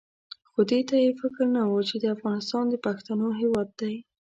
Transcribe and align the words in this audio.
خو 0.51 0.59
دې 0.69 0.79
ته 0.89 0.95
یې 1.03 1.11
فکر 1.21 1.45
نه 1.55 1.61
وو 1.69 1.79
چې 1.89 1.95
افغانستان 2.15 2.63
د 2.69 2.75
پښتنو 2.85 3.27
هېواد 3.41 3.69
دی. 3.81 3.95